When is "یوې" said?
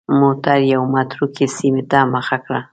0.73-0.87